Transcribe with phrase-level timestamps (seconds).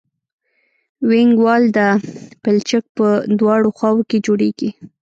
[1.09, 1.79] وینګ وال د
[2.43, 3.07] پلچک په
[3.39, 4.69] دواړو خواو کې جوړیږي